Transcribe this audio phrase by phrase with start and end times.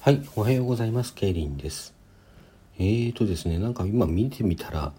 [0.00, 1.12] はい、おはようございます。
[1.12, 1.92] ケイリンです。
[2.78, 4.92] えーとですね、なんか今見てみたら、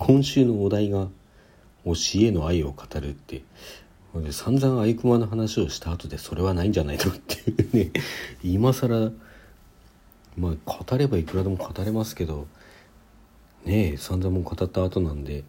[0.00, 1.06] 今週のお題が、
[1.84, 3.44] 教えの愛を語るって、
[4.16, 7.92] で散々アイクマの話をした後でそれはないんじゃないのっていうね、
[8.42, 9.12] 今更、
[10.36, 12.48] まあ語ればいくらでも語れますけど、
[13.64, 15.44] ねえ、散々も語った後なんで、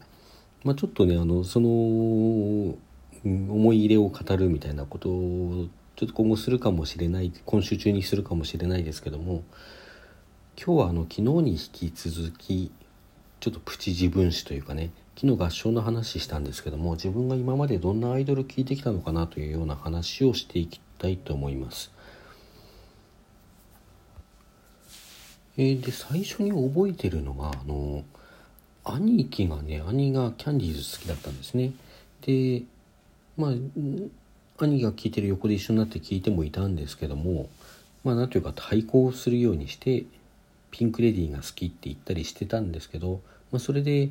[0.64, 2.77] まあちょっとね、あの、その、
[3.25, 5.68] 思い入れを語るみたいなことを
[6.00, 9.43] ちょっと今後するかもしれない今週中にするかもしれないですけども
[10.55, 12.71] 今日はあの昨日に引き続き
[13.41, 21.91] ちょっとプチ自分史というかね昨日合唱の話したんですけども自分が今までどんなアイドル聴いてきたのかなというような話をしていきたいと思います。
[25.57, 28.05] えー、で最初に覚えてるのがあの
[28.86, 31.74] 兄貴がね兄がキャンディーズ好きだったんですね。
[32.22, 32.63] で
[33.36, 33.52] まあ
[34.66, 37.49] 兄が聴いてる横で一緒になって聴いてもいたんですけども
[38.03, 40.05] まあ何というか対抗するようにして
[40.71, 44.09] ピンク・レディーが好きって言ったりしてたんですけど、まあ、それで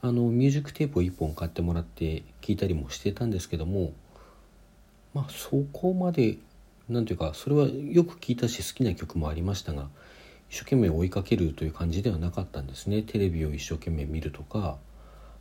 [0.00, 3.92] あのミュージックテープを1本買ってもらって聴いたりもしてたんですけども
[5.14, 6.38] まあそこまで
[6.88, 9.88] 何ていうかそれはよく聴いたし好きな曲もありましたが
[10.50, 13.02] 一生懸命追いかけるという感じではなかったんですね。
[13.02, 14.78] テレビを一生懸命見るとか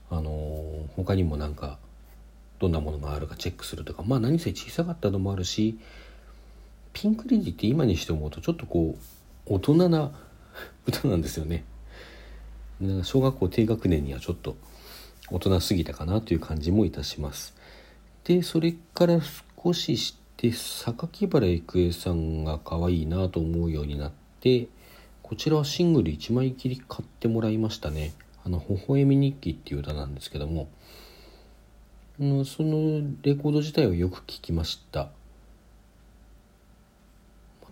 [0.09, 1.79] あの他にもなんか
[2.59, 5.77] どんなものがあるかチェックするとかまあ何せ小さかったのもあるし
[6.93, 10.11] ピンク・レディって今にして思うとちょっとこう大人な
[10.87, 11.63] 歌なんですよね。
[13.03, 14.55] 小学校低学年にはちょっと
[15.29, 17.55] 大人すぎたかなという感じもいたします。
[18.23, 19.19] でそれから
[19.63, 24.67] 少しして榊原郁恵さんが可愛いなと思うようになって
[25.23, 28.13] こちらはシングル1枚切り買ってもらいましたね。
[28.43, 30.69] あの「微笑み日記」っていう歌なんですけども
[32.19, 35.09] のそのレコード自体はよく聞きました。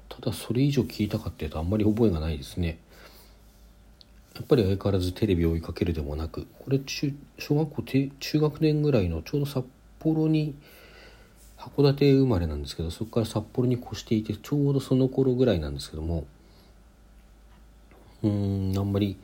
[0.08, 2.78] ただそれ以上聞いたかっていうとあんまり覚えがないですね。
[4.36, 7.84] やっぱり相変わらずテレビを追いかけるでもなくこれ中小学校
[8.20, 9.66] 中学年ぐらいのちょうど札
[10.00, 10.55] 幌に
[11.58, 16.26] 函館生まれなんですけどそこから札幌に越していてちょうどその頃ぐらいなんですけども
[18.23, 19.17] うんあんまり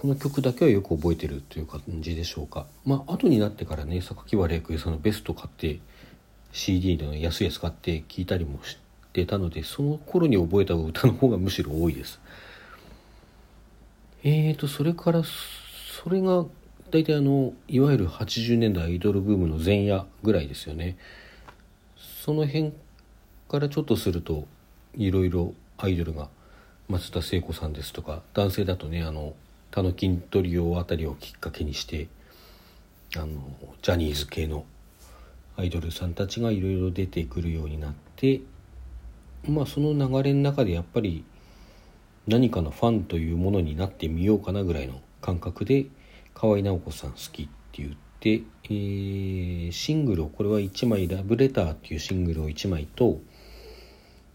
[0.00, 2.64] この曲だけはよく覚えてるという感じでしょうか。
[2.86, 5.78] まあ後になってからね榊原郁恵さんのベスト買って
[6.52, 8.78] CD の安いやつ買って聴いたりもし
[9.12, 12.18] てたのでその頃に覚えた歌の方がむしろ多いです。
[14.24, 16.46] えーとそれからそれが
[16.90, 20.96] 大体あのいわゆる80年代アイドルブームの前夜ぐらいですよね。
[21.98, 22.72] その辺
[23.50, 24.46] からちょっとすると
[24.96, 26.30] いろいろアイドルが
[26.88, 29.34] 松田聖子さんですとか男性だとねあの
[29.70, 32.08] タノキントリオあたりをきっかけにして
[33.16, 33.26] あの
[33.82, 34.64] ジャニーズ系の
[35.56, 38.40] アイドルさんたちがいろいろ出てくるようになって
[39.48, 41.24] まあその流れの中でやっぱり
[42.26, 45.86] 何かのファンというものになってみようかなぐらいの感覚で
[46.34, 53.20] 河合直子さん好きって言って、えー、シングルをこれは1枚「ラブレター」っていうシングルを1枚と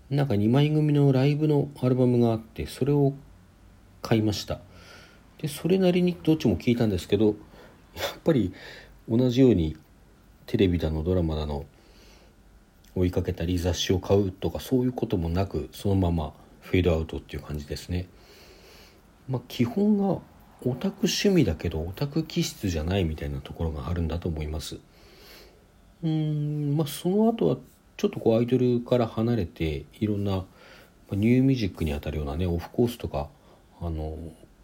[0.09, 3.13] なんか2枚組のライブのアルバムがあってそれを
[4.01, 4.59] 買いました。
[5.45, 7.35] でそれなりにどっちも聞いたんですけどやっ
[8.23, 8.51] ぱり
[9.07, 9.78] 同じように
[10.47, 11.66] テレビだのドラマだの
[12.95, 18.07] 追いかけたり雑誌を買うとかそういうこともなくそのままフェードアウトっていう感じですね。
[19.29, 20.19] まあ、基本が
[20.63, 24.79] オタク趣味だけどオタク気質じゃないみたいなところがあるんだと思います。
[26.03, 27.57] うんまあその後は
[27.97, 30.44] ちょっとこうアイドルから離れていろんな
[31.12, 33.29] ニューミュージックにあたるようなねオフコースとか
[33.79, 34.17] あの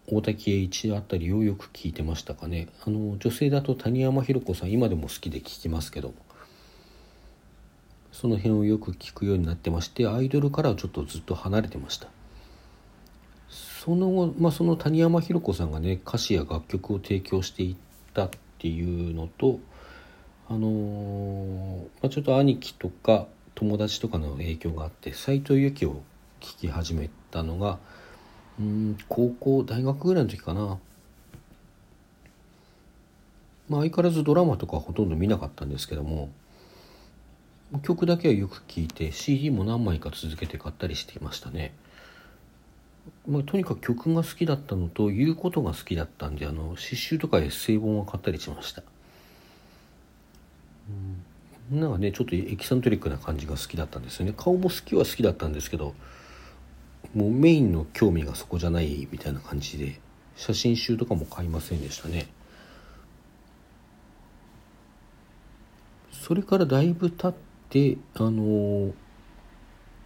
[0.08, 2.68] 大滝栄一あたりをよく聞いてましたかね。
[2.86, 6.14] あの女性だと谷山ひろ子さん今でも好きで聞きますけど
[8.12, 12.08] その辺をよく聞くようになってましてアイドルからはちょっとずっと離れてました。
[13.50, 17.76] その後、まあ、その谷山ひろ子さんがね歌詞や楽曲を提供していっ
[18.14, 18.30] たっ
[18.60, 19.60] ていうのと
[20.48, 26.04] あのー、まあ、ちょっと兄貴とか友達とかの影響があって斎藤由貴を
[26.42, 27.80] 聴き始めたのが
[29.08, 30.80] 高校大学ぐらいの時かな。
[33.70, 36.30] まあ相変わらずドラマとかほとんど見なかったんですけども
[37.84, 41.74] 曲だけはよく聴いて CD も何枚か続けて買ったりしていましたね、
[43.26, 48.84] まあ、とにかく曲が好きだったのと言うことが好きだったんであの詩集とかエッセイ本を買ったりしました。
[51.72, 54.34] なんかねちょっとエキサントリックな感じが好きだったんですよね。
[54.36, 55.96] 顔も好きは好きだったんですけど
[57.14, 60.00] もうメインの興味がそこじゃないみたいな感じで
[60.36, 62.28] 写真集とかも買いませんでしたね。
[66.12, 67.34] それからだいぶ経っ
[67.70, 68.94] てあの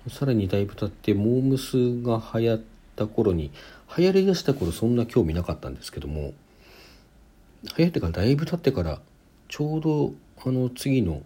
[0.09, 2.63] さらにだいぶ経ってモームスが流行っ
[2.95, 3.51] た頃に
[3.97, 6.33] 流行りだした頃そんな興味なかったんですけども
[7.77, 9.01] 流行ってからだいぶ経ってから
[9.49, 10.13] ちょうど
[10.45, 11.21] あの次の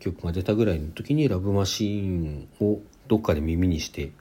[0.00, 4.12] 曲が出たぐらいの時に「ラブマシーン」をどっかで耳にして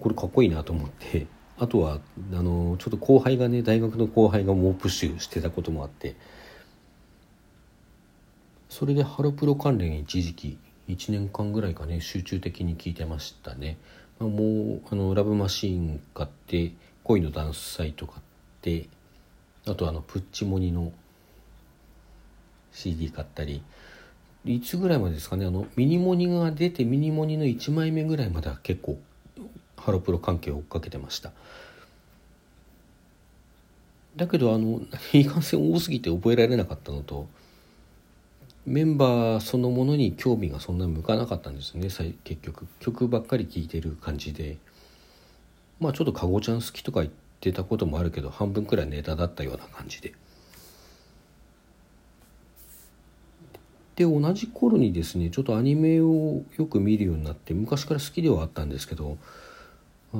[0.00, 1.26] これかっこいいなと思って
[1.58, 2.00] あとは
[2.32, 6.16] あのちょっと後輩がね大学の後輩が猛プッシュしてたこともあって
[8.68, 10.58] それでハロプロ関連一時期
[10.88, 13.78] 1年間ぐらいかね集中的に聞いてましたね、
[14.18, 16.72] まあ、もうあのラブマシーン買って
[17.04, 18.20] 恋のダンスサイト買っ
[18.60, 18.88] て
[19.66, 20.92] あとあのプッチモニの
[22.72, 23.62] CD 買ったり
[24.44, 28.98] いつぐらいまでですかねあのミニモニが出てミニモニの1枚目ぐらいまでは結構
[29.76, 31.32] ハロプロ関係を追っかけてました。
[34.16, 34.80] だけどあの
[35.12, 37.26] いかんせん多すぎて覚えられなかったのと
[38.66, 41.88] メンバーそのものに興味がそんなに向かなかったんですね
[42.24, 42.66] 結局。
[42.80, 44.56] 曲ばっかり聴いてる感じで。
[45.80, 50.14] まあちょっとかごちゃん好きとか言ってたこともあるけど半分くらいネタだったような感じで。
[53.96, 59.18] で同じ頃にですねちょっとアニメをよく見るようになって昔から好きではあったんですけど
[60.14, 60.16] あ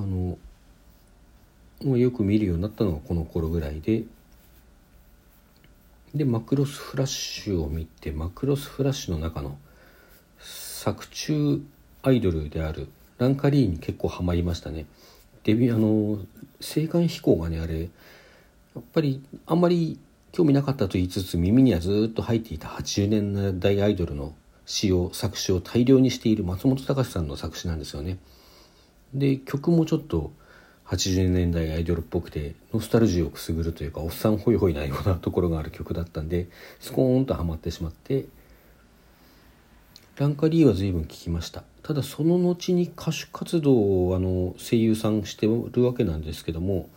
[1.86, 4.02] のよく見るようになったのがこの頃ぐらいで。
[6.14, 9.58] でマクロスフラッシュを見てマクロスフラッシュの中の
[10.38, 11.60] 作中
[12.02, 12.88] アイドルである
[13.18, 14.86] ランカリーに結構ハマりましたね。
[15.42, 15.88] デビューあの
[16.60, 17.86] 青函飛行がねあれや
[18.78, 19.98] っぱりあんまり
[20.30, 24.34] 興味なかったと言いつつ耳にはずっと入っていた80年代アイドルの
[24.66, 28.18] 詩を作詞を大量にしている松本隆さんの作詞なんですよね。
[29.14, 30.32] で曲もちょっと
[30.86, 36.48] 80年代アイドルっぽくてノスタルジーをくすぐるというかおっさんホイホイなようなところがある曲だったんで
[36.80, 38.26] スコーンとハマってしまって
[40.16, 41.64] ランカリーは随分聴きました。
[41.82, 46.88] ただその後に歌手活動をあの声優さんしてるわけなんですけども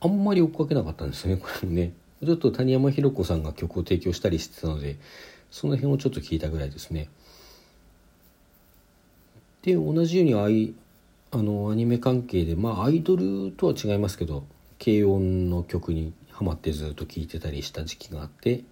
[0.00, 1.92] あんまり追っかけなかったんですねこれもね。
[2.24, 4.96] ちょっと谷山ひ子さんが曲を提供したりしてたので
[5.50, 7.08] その辺をちょっと聞いたぐらいですね。
[9.62, 10.74] で同じように
[11.32, 14.44] あのアニメ関係でまあアイドルとは違いますけど
[14.82, 18.64] 軽音の曲にハマってずっと聴いてたりした時期があって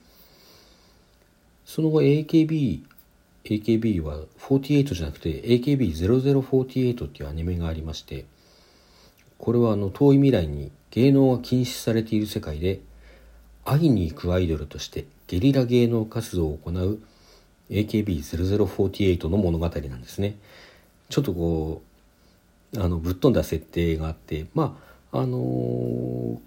[1.65, 2.83] その後 AKB
[3.45, 8.27] AKB は48じゃなくて AKB0048 っていうアニメがありまして
[9.39, 12.81] これはあの遠い未来に芸能が禁止されている世界で
[13.65, 16.99] 会いに行くアイドルとしてゲリラ芸能活動を行う
[17.71, 20.37] AKB0048 の物語なんですね。
[21.11, 21.88] ちょっとこう
[22.77, 24.79] あのぶっ飛んだ設定があってま
[25.13, 26.39] ああのー、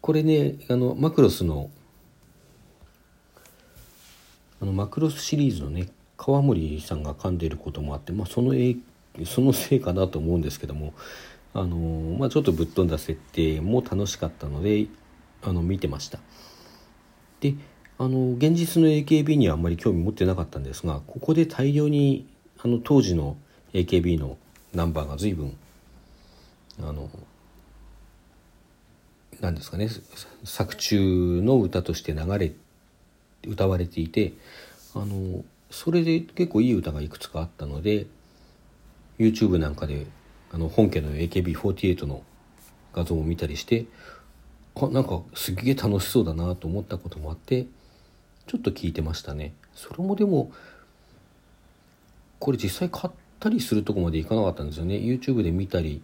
[0.00, 1.70] これねあのマクロスの
[4.60, 8.54] あのマクロスシリーズのね川森さんが噛んでいることもあって、まあ、その
[9.24, 10.94] そのせいかなと思うんですけども、
[11.54, 14.86] あのー、まあ、ちょっとぶっ飛んだ設定も楽しかったので
[15.42, 16.18] あの見てました。
[17.40, 17.54] で
[17.98, 22.26] あの現実の AKB にはあんまり興味持ってなかったんですがここで大量に
[22.62, 23.36] あの当時の
[23.72, 24.36] AKB の
[24.74, 25.56] ナンバーが随分
[26.80, 27.08] あの
[29.40, 29.88] 何ですかね
[30.44, 32.52] 作中の歌として流れ
[33.46, 34.32] 歌われていて
[34.94, 38.06] あのそれで結構いい歌がいくつかあったので
[39.18, 40.06] YouTube なんかで
[40.52, 42.22] あの本家の AKB48 の
[42.94, 43.86] 画像を見たりして
[44.74, 47.66] あなんかすげえ楽しそうだなと思ったこともあって
[48.46, 49.54] ちょっと聞いてましたね。
[49.74, 50.52] それもでも
[52.38, 54.96] これ実際買ったりするとこまでいかなかったんですよね。
[54.96, 56.02] YouTube で見たり、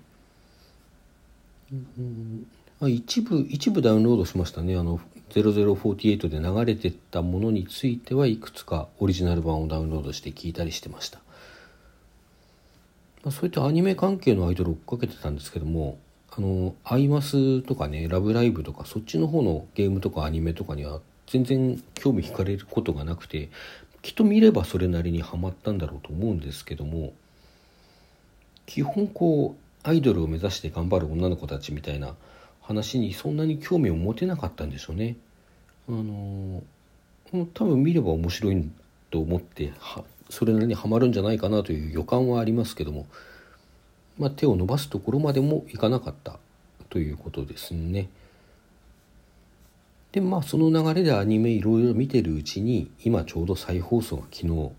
[1.72, 2.46] うん。
[2.80, 4.76] あ、一部一部ダウンロードしましたね。
[4.76, 5.00] あの
[5.40, 11.20] 0048で流れてたものについてはいくつかオリジナル版をダウンロードして聞いたりしてました、
[13.24, 15.98] まあ、そういったアニメ関係のアイドルを追っかけてたんですけども
[16.36, 23.50] あのアイマスとかねラブライブとかそっちの方のゲームとかアニメとかには全然興味惹かれることがなくて
[24.02, 27.12] きっと見ればそれなりにはまったんだろうと思うんですけども
[28.66, 32.14] 基本こうアイドルを目指して頑張る女の子たちみたいな
[32.60, 35.16] 話にそんなに興味を持てなかったんでしょうね。
[35.88, 36.62] あの
[37.54, 38.70] 多分見れば面白い
[39.10, 39.72] と思って
[40.30, 43.06] それなりにはまるんじゃないかなという予感はありますけども、
[44.18, 46.38] まあ、手を伸ばすところまでもいかなかった
[46.88, 48.08] ということですね。
[50.12, 54.70] でまあその流れでアニメいろいろ見てるうちに今ちょうど再放送が昨日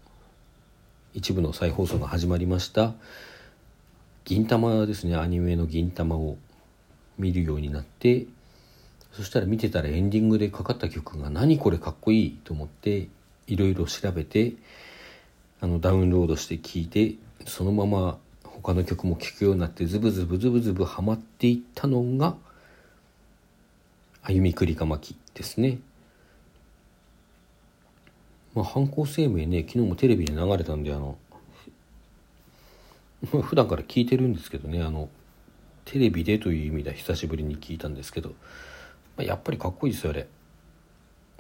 [1.16, 2.94] 一部の再放送が始まりました
[4.26, 6.38] 銀玉ですねアニメの銀玉を
[7.18, 8.26] 見るようになって
[9.12, 13.08] そしたら見てたらエンディングでかかった曲が何これかっこいいと思って
[13.48, 14.54] いろいろ調べて
[15.62, 17.16] あのダウンロードして聴いて
[17.46, 22.36] そのまま他の曲も聴くようになってズブズブズブズブハマっていったのが
[24.24, 25.80] 「歩みくりかまき」ですね。
[28.54, 31.18] まあ、犯行声明ね昨日もテレビで流れたんであの
[33.26, 35.10] 普段から聞いてるんですけどねあの
[35.86, 38.36] テレビでという意味では久しぶりに聞いたんですけど、ま
[39.20, 40.28] あ、やっぱりかっこいいですよあれ。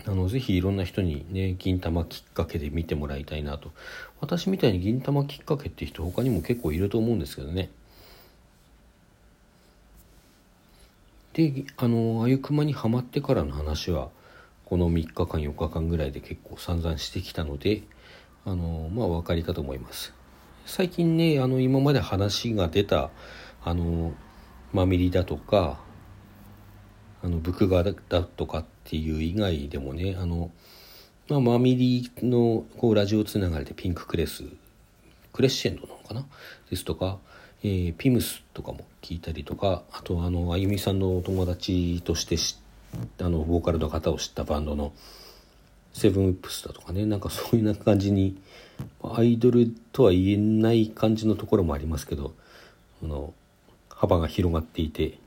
[0.05, 3.71] あのぜひいろんな人にね銀玉きっかけで見てもらいたいなと。
[4.19, 7.69] 私みたいに銀玉きっかけって人他にも結構いると思うんですけどね。
[11.33, 14.09] であのあゆくまにはまってからの話は
[14.65, 17.83] この3日間4日間ぐらいで結構散々してきたので
[18.45, 20.13] あのまあお分かりかと思います。
[20.65, 23.09] 最近ねあの今まで話が出た
[23.63, 24.13] あの
[24.71, 25.79] マミリだとか
[27.21, 27.93] あのブクガだ
[28.23, 30.51] とかっていう以外でもねあの、
[31.27, 34.43] まあ、マミリのこうラジオつながりでピンククレス
[35.31, 36.25] クレッシェンドなのかな？
[36.69, 37.17] ですとか、
[37.63, 42.37] えー、ピムスとかも聞いたりとかあとあのあゆみさんのお友達として
[43.19, 44.93] あのボーカルの方を知ったバンドの
[45.93, 48.37] セブンウップスだとかねなんかそういうな感じに
[49.03, 52.33] アイドルとは言えない感じのところもありますけど
[53.03, 53.33] あの
[53.89, 55.19] 幅が広がっていて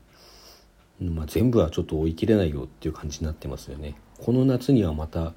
[0.99, 3.95] まあ、全部はちょっと追い切れないよっていう感じになってますよね。
[4.19, 5.33] この夏にはまたあ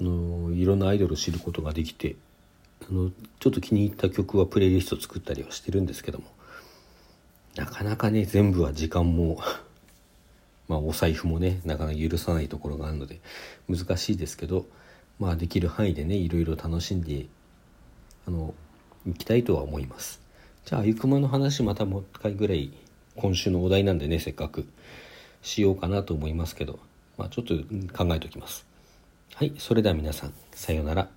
[0.00, 2.16] のいろんなアイドルを知ることができて
[2.88, 6.24] あのちょっと気に入った曲はプレイリスト作ったりはしてるんですけども
[7.56, 9.38] なかなかね全部は時間も
[10.66, 13.20] まあお財布もねなかなか許さないところがあるので
[13.68, 14.64] 難しいですけど
[15.18, 17.26] まあできる範囲でねいろいろ楽しんで
[18.26, 18.54] あの
[19.06, 20.20] 行きたいとは思います。
[20.64, 22.72] じゃああゆくまの話またもう一回ぐらい
[23.16, 24.66] 今週のお題なんでねせっかく
[25.42, 26.78] しようかなと思いますけど、
[27.18, 27.54] まあ、ちょっと
[27.96, 28.64] 考えておきます
[29.34, 31.08] はいそれでは皆さんさようなら